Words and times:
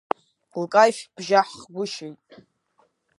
Лкаиф 0.61 0.97
бжьаҳхгәышьеит. 1.15 2.21